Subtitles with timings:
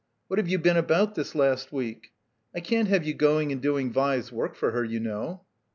[0.29, 2.09] What have you been about this last week?
[2.55, 5.43] I can't have you going and doing Vi's work for her, you know."